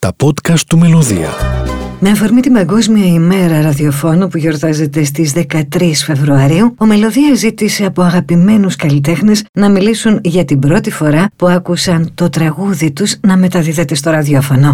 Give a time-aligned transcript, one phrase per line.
[0.00, 1.28] Τα podcast του Μελωδία.
[2.00, 8.02] Με αφορμή την Παγκόσμια ημέρα ραδιοφώνου που γιορτάζεται στις 13 Φεβρουαρίου, ο Μελωδία ζήτησε από
[8.02, 13.94] αγαπημένους καλλιτέχνες να μιλήσουν για την πρώτη φορά που άκουσαν το τραγούδι τους να μεταδίδεται
[13.94, 14.72] στο ραδιόφωνο.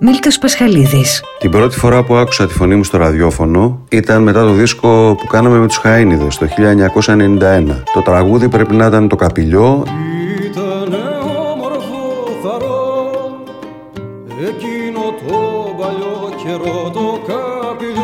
[0.00, 4.52] Μίλτος Πασχαλίδης Την πρώτη φορά που άκουσα τη φωνή μου στο ραδιόφωνο ήταν μετά το
[4.52, 6.46] δίσκο που κάναμε με τους Χαΐνιδες το
[7.06, 7.82] 1991.
[7.94, 9.84] Το τραγούδι πρέπει να ήταν το Καπηλιό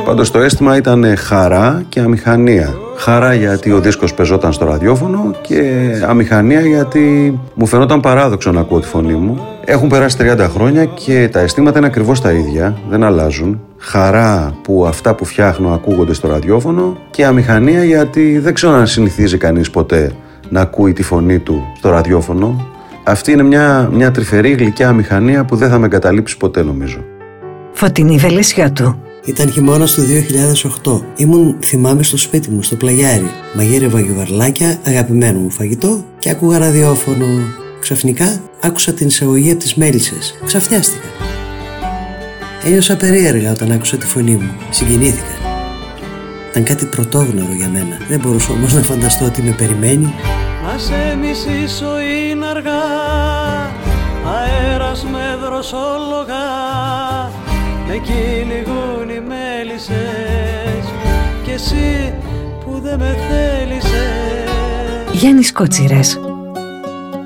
[0.05, 2.75] Πάντως το αίσθημα ήταν χαρά και αμηχανία.
[2.97, 8.81] Χαρά γιατί ο δίσκος πεζόταν στο ραδιόφωνο και αμηχανία γιατί μου φαινόταν παράδοξο να ακούω
[8.81, 9.47] τη φωνή μου.
[9.65, 13.61] Έχουν περάσει 30 χρόνια και τα αισθήματα είναι ακριβώς τα ίδια, δεν αλλάζουν.
[13.79, 19.39] Χαρά που αυτά που φτιάχνω ακούγονται στο ραδιόφωνο και αμηχανία γιατί δεν ξέρω αν συνηθίζει
[19.39, 20.13] κανείς ποτέ
[20.49, 22.67] να ακούει τη φωνή του στο ραδιόφωνο.
[23.09, 27.05] Αυτή είναι μια, μια τρυφερή γλυκιά αμηχανία που δεν θα με εγκαταλείψει ποτέ νομίζω.
[27.73, 30.03] Φωτεινή Βελεσιώτου Ήταν χειμώνα του
[30.85, 31.01] 2008.
[31.17, 33.31] Ήμουν, θυμάμαι, στο σπίτι μου, στο πλαγιάρι.
[33.55, 37.27] Μαγείρευα γιουβαρλάκια, αγαπημένο μου φαγητό και άκουγα ραδιόφωνο.
[37.81, 40.39] Ξαφνικά άκουσα την εισαγωγή από τις μέλισσες.
[40.45, 41.07] Ξαφνιάστηκα.
[42.65, 44.51] Ένιωσα περίεργα όταν άκουσα τη φωνή μου.
[44.71, 45.35] Συγκινήθηκα.
[46.51, 47.97] Ήταν κάτι πρωτόγνωρο για μένα.
[48.09, 50.15] Δεν μπορούσα όμως να φανταστώ ότι με περιμένει.
[50.73, 52.83] Να σε μισήσω είναι αργά
[54.35, 56.47] αέρας με δροσόλογα
[57.87, 60.85] με κυνηγούν οι μέλισσες
[61.45, 62.15] και εσύ
[62.65, 66.19] που δεν με θέλησες Γιάννης Κότσιρας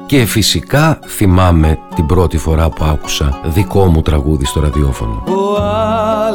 [0.07, 5.23] Και φυσικά θυμάμαι την πρώτη φορά που άκουσα δικό μου τραγούδι στο ραδιόφωνο.
[5.27, 5.72] Ο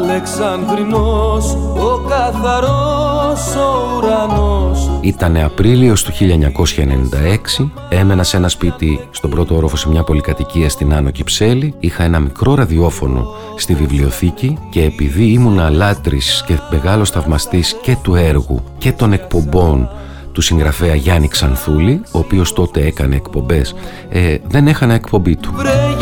[0.01, 4.89] Αλεξανδρινός, ο καθαρός, ο ουρανός.
[5.01, 10.93] Ήτανε Απρίλιος του 1996, έμενα σε ένα σπίτι στον πρώτο όροφο σε μια πολυκατοικία στην
[10.93, 17.75] Άνω Κυψέλη, είχα ένα μικρό ραδιόφωνο στη βιβλιοθήκη και επειδή ήμουν λάτρης και μεγάλος θαυμαστής
[17.81, 19.89] και του έργου και των εκπομπών
[20.31, 23.75] του συγγραφέα Γιάννη Ξανθούλη, ο οποίος τότε έκανε εκπομπές,
[24.09, 25.53] ε, δεν έχανα εκπομπή του.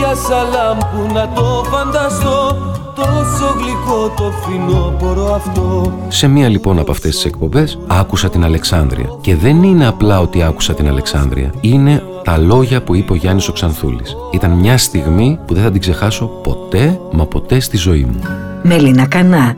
[0.06, 2.58] Βρε για σαλάμ που να το φανταστώ
[2.96, 9.10] Τόσο γλυκό το φθινόπωρο αυτό Σε μία λοιπόν από αυτές τις εκπομπές άκουσα την Αλεξάνδρεια.
[9.22, 11.54] Και δεν είναι απλά ότι άκουσα την Αλεξάνδρεια.
[11.62, 14.16] Είναι τα λόγια που είπε ο Γιάννης ο Ξανθούλης.
[14.32, 18.20] Ήταν μια στιγμή που δεν θα την ξεχάσω ποτέ, μα ποτέ στη ζωή μου.
[18.64, 19.56] Μελίνα Κανά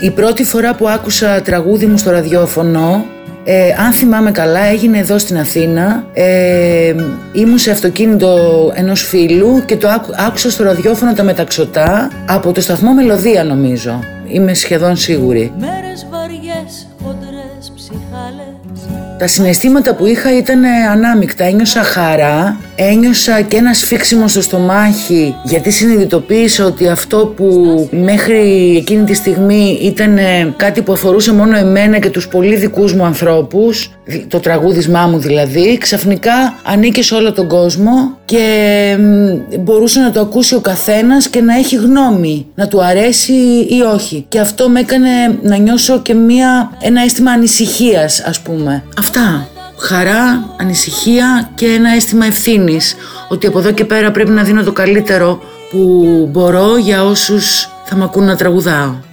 [0.00, 3.04] Η πρώτη φορά που άκουσα τραγούδι μου στο ραδιόφωνο,
[3.44, 6.04] ε, αν θυμάμαι καλά, έγινε εδώ στην Αθήνα.
[6.12, 6.94] Ε,
[7.32, 8.38] ήμουν σε αυτοκίνητο
[8.74, 14.00] ενός φίλου και το άκου- άκουσα στο ραδιόφωνο τα μεταξωτά από το σταθμό Μελωδία νομίζω.
[14.26, 15.52] Είμαι σχεδόν σίγουρη.
[15.58, 21.44] Μέρες βαριές, χοντρές ψυχάλες Τα συναισθήματα που είχα ήταν ανάμεικτα.
[21.44, 22.56] Ένιωσα χαρά,
[22.88, 29.78] ένιωσα και ένα σφίξιμο στο στομάχι γιατί συνειδητοποίησα ότι αυτό που μέχρι εκείνη τη στιγμή
[29.82, 30.18] ήταν
[30.56, 33.90] κάτι που αφορούσε μόνο εμένα και τους πολύ δικούς μου ανθρώπους,
[34.28, 36.32] το τραγούδισμά μου δηλαδή, ξαφνικά
[36.64, 41.56] ανήκε σε όλο τον κόσμο και μ, μπορούσε να το ακούσει ο καθένας και να
[41.56, 43.32] έχει γνώμη, να του αρέσει
[43.68, 44.24] ή όχι.
[44.28, 45.08] Και αυτό με έκανε
[45.42, 48.82] να νιώσω και μια, ένα αίσθημα ανησυχίας ας πούμε.
[48.98, 49.48] Αυτά.
[49.82, 52.94] Χαρά, ανησυχία και ένα αίσθημα ευθύνης
[53.28, 57.96] ότι από εδώ και πέρα πρέπει να δίνω το καλύτερο που μπορώ για όσους θα
[57.96, 59.09] μ' ακούν να τραγουδάω.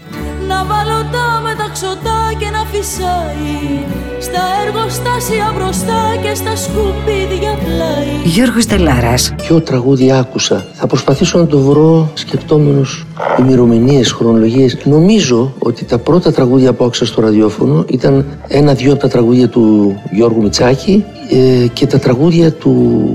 [1.81, 3.83] Να βάλω τα μεταξωτά και να φυσάει
[4.19, 10.65] Στα εργοστάσια μπροστά και στα σκουπίδια πλάι Γιώργος Τελάρας Ποιο τραγούδι άκουσα.
[10.73, 13.05] Θα προσπαθήσω να το βρω σκεπτόμενος
[13.39, 14.77] ημερομηνίες, χρονολογίες.
[14.83, 19.95] Νομίζω ότι τα πρώτα τραγούδια που άκουσα στο ραδιόφωνο ήταν ένα-δυο από τα τραγούδια του
[20.11, 22.73] Γιώργου Μιτσάκη ε, και τα τραγούδια του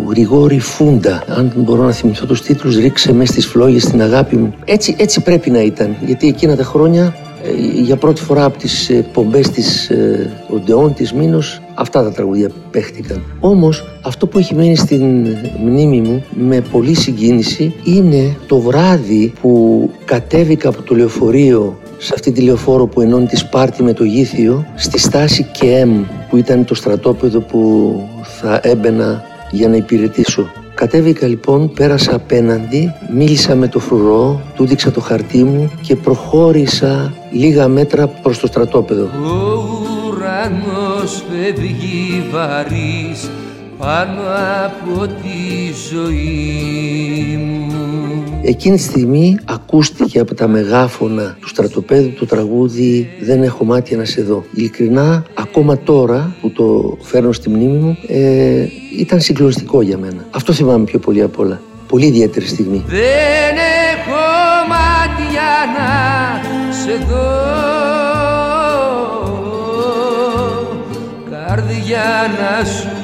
[0.08, 1.22] Γρηγόρη Φούντα.
[1.26, 4.54] Αν μπορώ να θυμηθώ τους τίτλους «Ρίξε μες στις φλόγες την αγάπη μου».
[4.64, 7.31] Έτσι, έτσι πρέπει να ήταν, γιατί εκείνα τα χρόνια ε,
[7.82, 12.50] για πρώτη φορά από τις ε, πομπές της ε, Οντεών της Μήνος αυτά τα τραγούδια
[12.70, 13.22] παίχτηκαν.
[13.40, 19.90] Όμως αυτό που έχει μείνει στην μνήμη μου με πολύ συγκίνηση είναι το βράδυ που
[20.04, 24.66] κατέβηκα από το λεωφορείο σε αυτή τη λεωφόρο που ενώνει τη Σπάρτη με το Γήθιο
[24.74, 27.94] στη στάση ΚΕΜ που ήταν το στρατόπεδο που
[28.40, 30.61] θα έμπαινα για να υπηρετήσω.
[30.82, 37.14] Κατέβηκα λοιπόν, πέρασα απέναντι, μίλησα με το φρουρό, του δείξα το χαρτί μου και προχώρησα
[37.30, 39.02] λίγα μέτρα προς το στρατόπεδο.
[39.02, 39.62] Ο
[40.06, 43.30] ουρανός φεύγει βαρύς
[43.78, 44.22] πάνω
[44.66, 47.91] από τη ζωή μου
[48.44, 54.04] Εκείνη τη στιγμή ακούστηκε από τα μεγάφωνα του στρατοπέδου το τραγούδι «Δεν έχω μάτια να
[54.04, 54.44] σε δω».
[54.54, 58.66] Ειλικρινά, ακόμα τώρα που το φέρνω στη μνήμη μου, ε,
[58.98, 60.26] ήταν συγκλονιστικό για μένα.
[60.30, 61.60] Αυτό θυμάμαι πιο πολύ απ' όλα.
[61.88, 62.84] Πολύ ιδιαίτερη στιγμή.
[62.86, 63.56] Δεν
[63.94, 64.32] έχω
[66.88, 67.42] εδώ
[71.30, 73.01] καρδιά να σου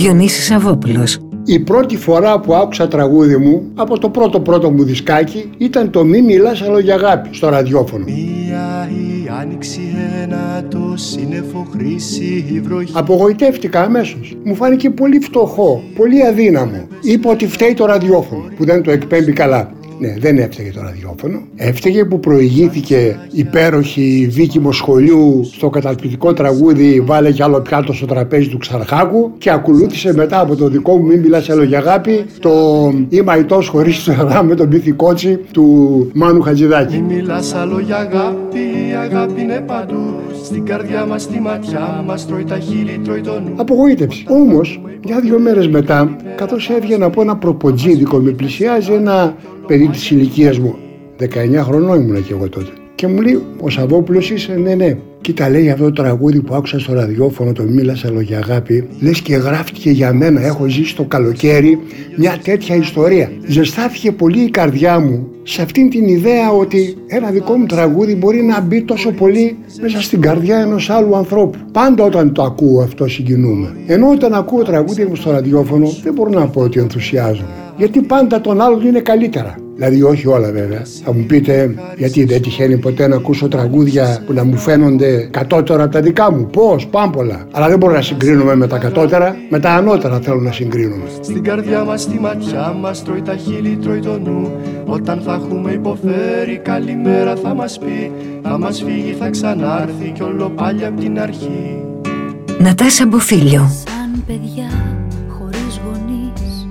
[0.00, 5.50] Διονύσης Σαββόπουλος Η πρώτη φορά που άκουσα τραγούδι μου από το πρώτο πρώτο μου δισκάκι
[5.58, 8.04] ήταν το «Μη μιλάς άλλο για αγάπη» στο ραδιόφωνο.
[8.04, 9.80] Μία η άνοιξη
[10.22, 14.36] ένα το σύννεφο χρήση βροχή Απογοητεύτηκα αμέσως.
[14.44, 16.86] Μου φάνηκε πολύ φτωχό, πολύ αδύναμο.
[17.02, 19.72] Είπα ότι φταίει το ραδιόφωνο που δεν το εκπέμπει καλά.
[20.00, 21.42] Ναι, δεν έφταιγε το ραδιόφωνο.
[21.56, 28.48] Έφταιγε που προηγήθηκε υπέροχη δίκημο σχολείου στο καταπληκτικό τραγούδι Βάλε κι άλλο πιάτο στο τραπέζι
[28.48, 32.50] του Ξαρχάκου και ακολούθησε μετά από το δικό μου Μην μιλάς άλλο για αγάπη το
[33.08, 36.98] Είμαι αητός χωρίς το αγάπη με τον Πίθη Κότσι του Μάνου Χατζηδάκη.
[36.98, 38.58] Μη μιλάς άλλο για αγάπη,
[38.90, 43.40] η αγάπη είναι παντού Στην καρδιά μας, στη ματιά μας, τρώει τα χείλη, τρώει το
[43.40, 44.24] νου Απογοήτευση.
[44.28, 49.34] Όμως, για δύο μέρες μετά, καθώς έβγαινα από ένα προποτζίδικο, με πλησιάζει ένα
[49.66, 50.74] παιδί της ηλικίας μου.
[51.16, 52.70] 19 χρονών ήμουν και εγώ τότε.
[52.94, 54.96] Και μου λέει, Ο Σαββόπουλος είσαι, ναι, ναι.
[55.20, 59.20] Κοίτα, λέει αυτό το τραγούδι που άκουσα στο ραδιόφωνο, το Μίλασα άλλο για αγάπη, λες
[59.20, 60.44] και γράφτηκε για μένα.
[60.44, 61.78] Έχω ζήσει το καλοκαίρι
[62.16, 63.30] μια τέτοια ιστορία.
[63.46, 68.42] Ζεστάθηκε πολύ η καρδιά μου σε αυτήν την ιδέα ότι ένα δικό μου τραγούδι μπορεί
[68.42, 71.58] να μπει τόσο πολύ μέσα στην καρδιά ενός άλλου ανθρώπου.
[71.72, 73.76] Πάντα όταν το ακούω αυτό συγκινούμε.
[73.86, 77.48] Ενώ όταν ακούω τραγούδια μου στο ραδιόφωνο δεν μπορώ να πω ότι ενθουσιάζομαι.
[77.76, 79.54] Γιατί πάντα τον άλλον είναι καλύτερα.
[79.80, 80.82] Δηλαδή όχι όλα βέβαια.
[81.04, 85.82] Θα μου πείτε γιατί δεν τυχαίνει ποτέ να ακούσω τραγούδια που να μου φαίνονται κατώτερα
[85.82, 87.46] από τα δικά μου; Πώς, πάμπολα.
[87.50, 91.04] Αλλά δεν μπορώ να συγκρίνουμε με τα κατώτερα, με τα ανώτερα θέλω να συγκρίνουμε.
[91.20, 94.50] Στην καρδιά μας, στη ματιά μας, τρώει τα χείλη, τρώει το νου
[94.86, 98.10] Όταν θα έχουμε υποφέρει, καλημέρα θα μας πει
[98.42, 101.84] Θα μας φύγει, θα ξανάρθει κι όλο πάλι απ' την αρχή
[102.58, 104.70] Νατάσα Μποφίλιο Σαν παιδιά
[105.28, 106.68] χωρίς γονείς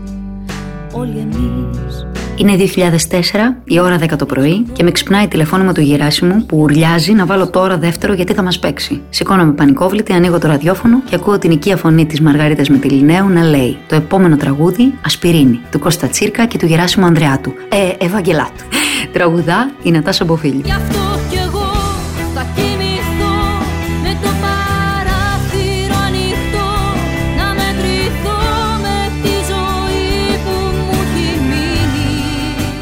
[0.92, 2.09] Όλοι εμείς
[2.40, 3.18] Είναι 2004,
[3.64, 7.50] η ώρα 10 το πρωί και με ξυπνάει τηλεφώνημα του Γεράσιμου που ουρλιάζει να βάλω
[7.50, 9.02] τώρα δεύτερο γιατί θα μας παίξει.
[9.10, 13.78] Σηκώνομαι πανικόβλητη, ανοίγω το ραδιόφωνο και ακούω την οικία φωνή της Μαργαρίτας Μετιλινέου να λέει
[13.88, 17.54] Το επόμενο τραγούδι Ασπιρίνη του Κώστα Τσίρκα και του Γεράσιμου Ανδρεάτου.
[17.70, 18.64] Ε, Ευαγγελάτου.
[19.14, 20.99] Τραγουδά η Νατάσα Μποφίλιο.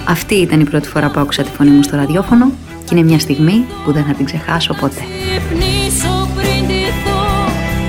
[0.08, 2.52] Αυτή ήταν η πρώτη φορά που άκουσα τη φωνή μου στο ραδιόφωνο
[2.86, 5.02] και είναι μια στιγμή που δεν θα την ξεχάσω ποτέ.
[5.02, 7.26] Ξυπνήσω πριν ντυθώ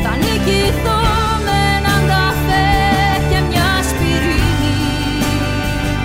[0.02, 1.00] Θα νικηθώ
[1.44, 2.66] με έναν καφέ
[3.30, 4.76] και μια σπιρίνη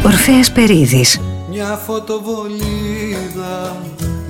[0.05, 1.19] Ορφέας Περίδης.
[1.49, 3.75] Μια φωτοβολίδα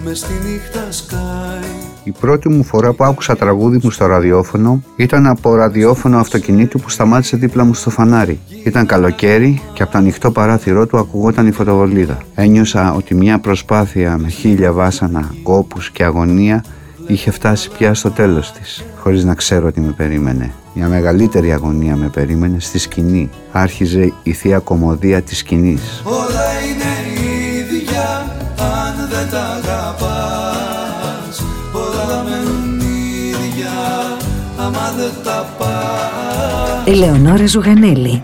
[0.03, 5.27] μες στη νύχτα σκάει Η πρώτη μου φορά που άκουσα τραγούδι μου στο ραδιόφωνο ήταν
[5.27, 8.39] από ραδιόφωνο αυτοκινήτου που σταμάτησε δίπλα μου στο φανάρι.
[8.63, 12.17] Ήταν καλοκαίρι και από το ανοιχτό παράθυρό του ακουγόταν η φωτοβολίδα.
[12.35, 16.63] Ένιωσα ότι μια προσπάθεια με χίλια βάσανα, κόπους και αγωνία
[17.07, 20.53] είχε φτάσει πια στο τέλος της, χωρίς να ξέρω τι με περίμενε.
[20.73, 23.29] Μια μεγαλύτερη αγωνία με περίμενε στη σκηνή.
[23.51, 26.01] Άρχιζε η θεία κομμωδία της σκηνής.
[26.03, 27.21] Όλα είναι
[27.57, 29.72] ίδια αν δεν τα
[36.85, 38.19] Ελεονόρα Ζουγανέλη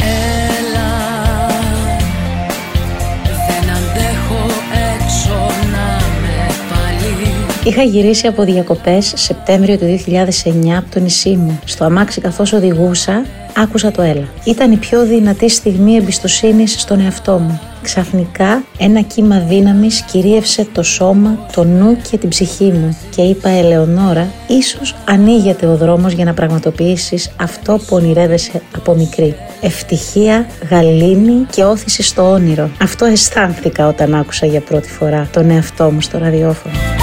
[7.69, 11.59] Είχα γυρίσει από διακοπές Σεπτέμβριο του 2009 από το νησί μου.
[11.65, 13.25] Στο αμάξι καθώς οδηγούσα,
[13.57, 14.27] άκουσα το έλα.
[14.43, 17.59] Ήταν η πιο δυνατή στιγμή εμπιστοσύνης στον εαυτό μου.
[17.81, 23.49] Ξαφνικά ένα κύμα δύναμης κυρίευσε το σώμα, το νου και την ψυχή μου και είπα
[23.49, 29.35] Ελεονόρα, ίσως ανοίγεται ο δρόμος για να πραγματοποιήσεις αυτό που ονειρεύεσαι από μικρή.
[29.61, 32.69] Ευτυχία, γαλήνη και όθηση στο όνειρο.
[32.81, 36.98] Αυτό αισθάνθηκα όταν άκουσα για πρώτη φορά τον εαυτό μου στο ραδιόφωνο.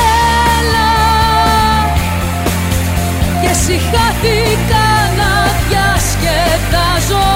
[3.77, 5.31] Και συχάθηκα να
[5.69, 7.29] διασκεδάζω.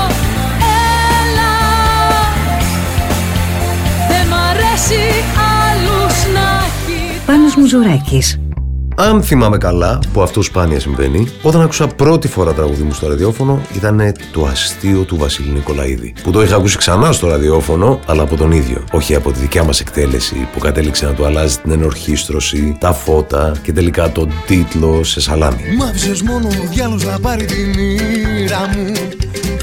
[1.20, 1.52] Έλα
[4.08, 5.02] Δεν μ' αρέσει
[5.68, 8.38] άλλους να έχει Πάνος Μουζουράκης
[9.08, 13.60] Αν θυμάμαι καλά, που αυτό σπάνια συμβαίνει, όταν άκουσα πρώτη φορά τραγούδι μου στο ραδιόφωνο
[13.76, 16.12] ήταν το αστείο του Βασίλη Νικολαίδη.
[16.22, 18.84] Που το είχα ακούσει ξανά στο ραδιόφωνο, αλλά από τον ίδιο.
[18.92, 23.52] Όχι από τη δικιά μας εκτέλεση που κατέληξε να του αλλάζει την ενορχίστρωση, τα φώτα
[23.62, 25.62] και τελικά τον τίτλο σε σαλάμι.
[25.78, 28.92] Μ' άφησες μόνο ο διάλος να πάρει την μοίρα μου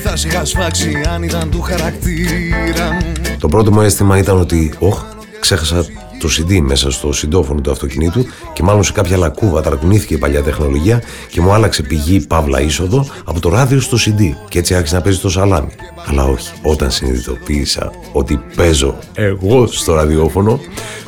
[0.03, 4.73] Θα σε είχα σφάξει αν ήταν του χαρακτήρα μου Το πρώτο μου αίσθημα ήταν ότι,
[4.79, 5.03] όχ,
[5.39, 5.85] ξέχασα
[6.19, 10.43] το CD μέσα στο συντόφωνο του αυτοκινήτου και μάλλον σε κάποια λακκούβα ταρακουνήθηκε η παλιά
[10.43, 14.95] τεχνολογία και μου άλλαξε πηγή παύλα είσοδο από το ράδιο στο CD και έτσι άρχισε
[14.95, 15.71] να παίζει το σαλάμι.
[16.05, 20.59] Αλλά όχι, όταν συνειδητοποίησα ότι παίζω εγώ στο ραδιόφωνο,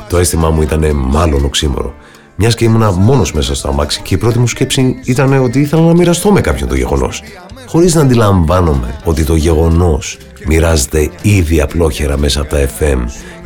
[0.08, 1.94] το αίσθημά μου ήταν μάλλον οξύμορο.
[2.36, 5.82] Μιας και ήμουνα μόνος μέσα στο αμάξι και η πρώτη μου σκέψη ήταν ότι ήθελα
[5.82, 7.22] να μοιραστώ με κάποιον το γεγονός.
[7.66, 12.98] Χωρίς να αντιλαμβάνομαι ότι το γεγονός μοιράζεται ήδη απλόχερα μέσα από τα FM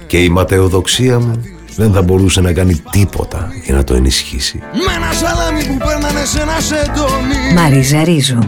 [0.06, 1.40] και η ματαιοδοξία μου
[1.76, 4.58] δεν θα μπορούσε να κάνει τίποτα για να το ενισχύσει.
[4.58, 8.38] Με ένα σαλάμι που παίρνανε σε ένα σεντόνι Μαρίζα Ρίζου.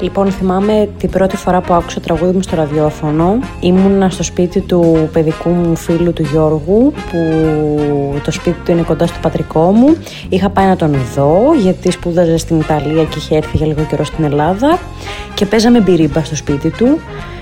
[0.00, 3.38] Λοιπόν, θυμάμαι την πρώτη φορά που άκουσα τραγούδι μου στο ραδιόφωνο.
[3.60, 9.06] Ήμουνα στο σπίτι του παιδικού μου φίλου του Γιώργου, που το σπίτι του είναι κοντά
[9.06, 9.96] στο πατρικό μου.
[10.28, 14.04] Είχα πάει να τον δω, γιατί σπούδαζε στην Ιταλία και είχε έρθει για λίγο καιρό
[14.04, 14.78] στην Ελλάδα.
[15.34, 17.00] Και παίζαμε μπυρίμπα στο σπίτι του.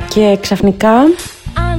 [0.08, 0.92] Και ξαφνικά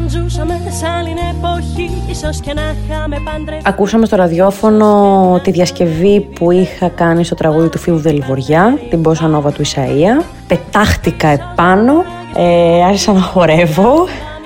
[0.05, 3.69] Αν ζούσαμε σε άλλη εποχή, ίσως και να είχαμε παντρευτεί.
[3.69, 9.27] Ακούσαμε στο ραδιόφωνο τη διασκευή που είχα κάνει στο τραγούδι του Φίβου Δελβοριά, την Μπόσα
[9.27, 10.23] Νόβα του Ισαΐα.
[10.47, 11.93] Πετάχτηκα επάνω,
[12.35, 13.93] ε, άρχισα να χορεύω,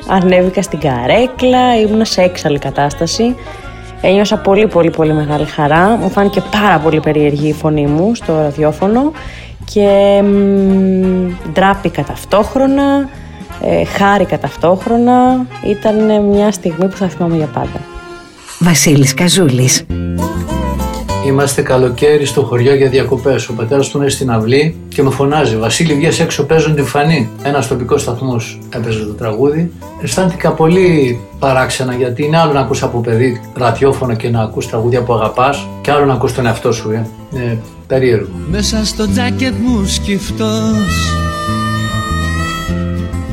[0.08, 3.36] ανέβηκα στην καρέκλα, ήμουνα σε έξαλλη κατάσταση.
[4.02, 8.34] Ένιωσα πολύ πολύ πολύ μεγάλη χαρά, μου φάνηκε πάρα πολύ περίεργη η φωνή μου στο
[8.42, 9.12] ραδιόφωνο
[9.74, 13.10] και μ, ντράπηκα ταυτόχρονα,
[13.62, 15.46] ε, χάρηκα ταυτόχρονα.
[15.66, 17.82] Ήταν μια στιγμή που θα θυμάμαι για πάντα.
[18.60, 19.86] Βασίλης Καζούλης.
[21.26, 23.48] Είμαστε καλοκαίρι στο χωριό για διακοπές.
[23.48, 27.30] Ο πατέρας του είναι στην αυλή και με φωνάζει: Βασίλη, βγες έξω, παίζουν τη φανή.
[27.44, 29.72] Ένας τοπικός σταθμός έπαιζε το τραγούδι.
[30.02, 35.02] Αισθάνθηκα πολύ παράξενα γιατί είναι άλλο να ακούς από παιδί ραδιόφωνο και να ακούς τραγούδια
[35.02, 36.92] που αγαπάς και άλλο να ακούς τον εαυτό σου.
[36.92, 37.08] Ε.
[37.34, 38.30] Είναι περίεργο.
[38.52, 41.19] Μέσα στο τζάκετ μου σκυφτός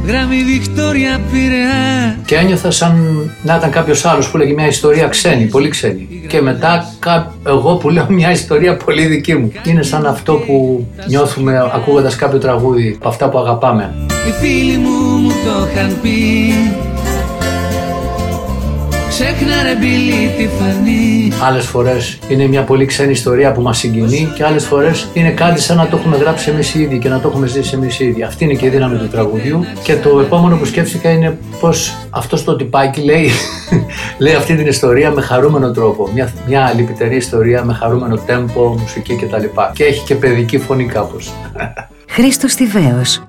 [0.06, 2.94] Γράμμι Βικτόρια Πειραιά Και ένιωθα σαν
[3.42, 6.08] να ήταν κάποιος άλλος που λέγει μια ιστορία ξένη, πολύ ξένη.
[6.28, 9.52] Και μετά κα- εγώ που λέω μια ιστορία πολύ δική μου.
[9.66, 13.94] Είναι σαν αυτό που νιώθουμε ακούγοντας κάποιο τραγούδι από αυτά που αγαπάμε.
[14.28, 16.52] Οι φίλοι μου μου το είχαν πει
[19.18, 24.32] Ξέχνα ρε μπιλί τη φανή Άλλες φορές είναι μια πολύ ξένη ιστορία που μας συγκινεί
[24.34, 27.20] και άλλες φορές είναι κάτι σαν να το έχουμε γράψει εμείς οι ίδιοι και να
[27.20, 28.22] το έχουμε ζήσει εμείς οι ίδιοι.
[28.22, 29.64] Αυτή είναι και η δύναμη του τραγουδιού.
[29.82, 33.30] Και το επόμενο που σκέφτηκα είναι πώς αυτός το τυπάκι λέει,
[34.18, 36.10] λέει αυτή την ιστορία με χαρούμενο τρόπο.
[36.14, 39.44] Μια, μια λυπητερή ιστορία με χαρούμενο τέμπο, μουσική κτλ.
[39.72, 41.32] Και έχει και παιδική φωνή κάπως.
[42.14, 43.22] Χρήστος Τιβαίος.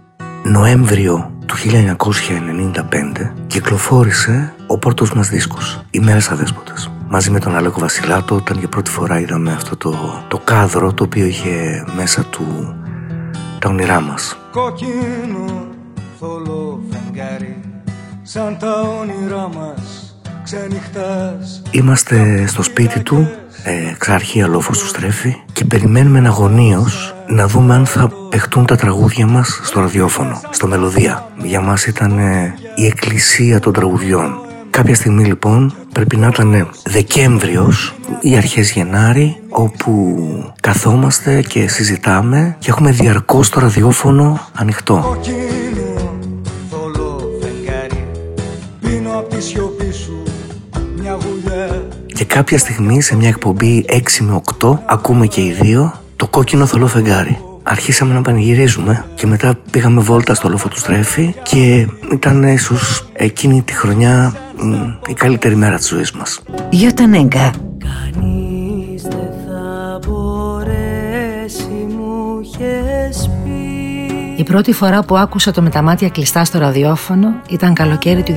[0.43, 6.91] Νοέμβριο του 1995 κυκλοφόρησε ο πρώτος μας δίσκος, «Οι Μέρες Αδέσποτες».
[7.07, 11.03] Μαζί με τον Αλέκο Βασιλάτο, όταν για πρώτη φορά είδαμε αυτό το, το κάδρο το
[11.03, 12.75] οποίο είχε μέσα του
[13.59, 14.37] τα όνειρά μας.
[14.51, 15.67] Κόκκινο
[16.19, 17.59] θολό φεγγάρι
[18.21, 23.29] Σαν τα όνειρά μας ξενυχτάς Είμαστε στο σπίτι του,
[23.63, 29.27] ε, ξαρχία λόφος του στρέφει και περιμένουμε εναγωνίως να δούμε αν θα παιχτούν τα τραγούδια
[29.27, 31.27] μας στο ραδιόφωνο, στο Μελωδία.
[31.37, 34.46] Για μας ήταν ε, η εκκλησία των τραγουδιών.
[34.77, 40.17] Κάποια στιγμή λοιπόν πρέπει να ήταν Δεκέμβριος ή αρχές Γενάρη όπου
[40.61, 45.03] καθόμαστε και συζητάμε και έχουμε διαρκώς το ραδιόφωνο ανοιχτό.
[45.03, 46.01] Κόκκινο
[46.69, 48.07] θολό φεγγάρι
[48.81, 50.23] Πίνω απ' τη σιωπή σου
[50.99, 56.01] μια γουλιά Και κάποια στιγμή σε μια εκπομπή 6 με 8 ακούμε και οι δύο
[56.15, 57.46] το κόκκινο θολό φεγγάρι.
[57.69, 63.61] Αρχίσαμε να πανηγυρίζουμε και μετά πήγαμε βόλτα στο λόφο του στρέφη και ήταν ίσως εκείνη
[63.61, 64.73] τη χρονιά μ,
[65.07, 66.41] η καλύτερη μέρα της ζωής μας.
[66.69, 67.51] Γιώτα Νέγκα.
[74.47, 78.33] Πρώτη φορά που άκουσα το με τα μάτια κλειστά στο ραδιόφωνο ήταν καλοκαίρι του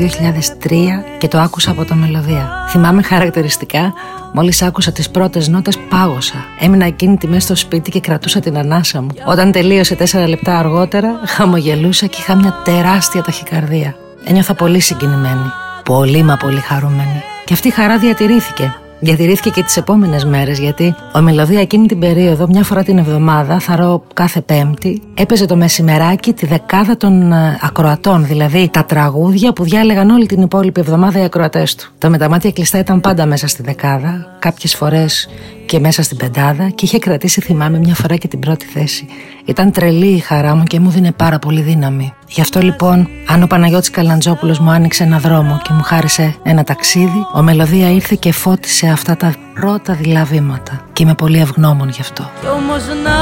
[0.62, 0.70] 2003
[1.18, 2.50] και το άκουσα από το Μελωδία.
[2.68, 3.92] Θυμάμαι χαρακτηριστικά,
[4.32, 6.44] μόλις άκουσα τις πρώτες νότες πάγωσα.
[6.60, 9.08] Έμεινα ακίνητη μέσα στο σπίτι και κρατούσα την ανάσα μου.
[9.26, 13.94] Όταν τελείωσε τέσσερα λεπτά αργότερα, χαμογελούσα και είχα μια τεράστια ταχυκαρδία.
[14.24, 15.52] Ένιωθα πολύ συγκινημένη.
[15.84, 17.22] Πολύ μα πολύ χαρούμενη.
[17.44, 18.74] Και αυτή η χαρά διατηρήθηκε.
[19.02, 23.58] Διατηρήθηκε και τις επόμενες μέρες, γιατί ο Μελωδία εκείνη την περίοδο, μια φορά την εβδομάδα,
[23.58, 29.64] θαρώ κάθε Πέμπτη, έπαιζε το μεσημεράκι τη δεκάδα των ε, ακροατών, δηλαδή τα τραγούδια που
[29.64, 31.90] διάλεγαν όλη την υπόλοιπη εβδομάδα οι ακροατές του.
[31.98, 35.28] Το με τα μάτια κλειστά ήταν πάντα μέσα στη δεκάδα, κάποιες φορές
[35.66, 39.06] και μέσα στην πεντάδα και είχε κρατήσει, θυμάμαι, μια φορά και την πρώτη θέση.
[39.44, 42.14] Ήταν τρελή η χαρά μου και μου δίνε πάρα πολύ δύναμη.
[42.28, 46.64] Γι' αυτό λοιπόν, αν ο Παναγιώτης Καλαντζόπουλος μου άνοιξε ένα δρόμο και μου χάρισε ένα
[46.64, 50.84] ταξίδι, ο Μελωδία ήρθε και φώτισε αυτά τα πρώτα δειλά βήματα.
[50.92, 52.30] Και είμαι πολύ ευγνώμων γι' αυτό.
[52.40, 53.18] Κι όμως να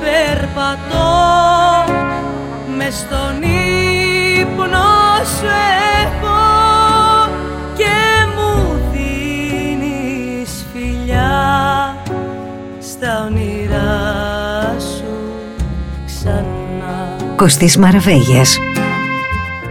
[0.00, 1.08] περπατώ
[2.76, 3.49] μες στον
[17.40, 18.58] Κωστής Μαραβέγιας.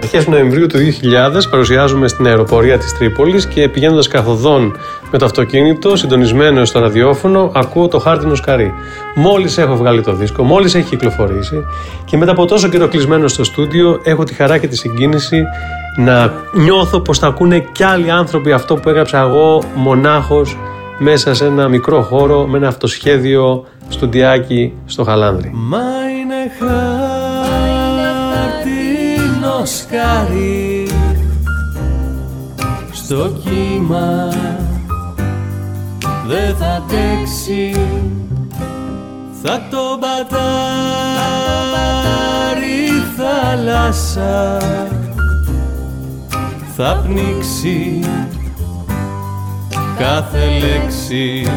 [0.03, 4.77] Αρχές Νοεμβρίου του 2000 παρουσιάζουμε στην αεροπορία της Τρίπολης και πηγαίνοντας καθοδόν
[5.11, 8.73] με το αυτοκίνητο, συντονισμένο στο ραδιόφωνο, ακούω το χάρτινο σκαρί.
[9.15, 11.65] Μόλις έχω βγάλει το δίσκο, μόλις έχει κυκλοφορήσει
[12.05, 15.43] και μετά από τόσο καιρό κλεισμένο στο στούντιο έχω τη χαρά και τη συγκίνηση
[15.97, 20.57] να νιώθω πως θα ακούνε κι άλλοι άνθρωποι αυτό που έγραψα εγώ μονάχος
[20.97, 25.51] μέσα σε ένα μικρό χώρο με ένα αυτοσχέδιο στουντιάκι στο Χαλάνδρι.
[25.53, 25.77] Μα
[26.19, 27.18] είναι χάρτινο
[29.65, 30.87] σκαρί
[32.91, 34.27] στο κύμα
[36.27, 37.75] δεν θα αντέξει
[39.43, 40.39] θα το πατάρει
[42.85, 44.57] η θάλασσα.
[46.75, 47.99] Θα πνίξει
[49.97, 51.47] κάθε λέξη